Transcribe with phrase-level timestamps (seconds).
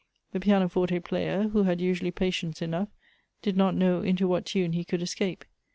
[0.31, 2.89] The piano forte player, who had usually patience enough,
[3.43, 5.45] did not know into what tunt he could escape.